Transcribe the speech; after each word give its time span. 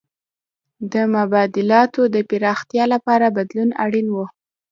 د 0.93 0.95
مبادلاتو 1.15 2.01
د 2.15 2.17
پراختیا 2.29 2.83
لپاره 2.93 3.25
بدلون 3.37 3.69
اړین 3.83 4.07
و. 4.15 4.17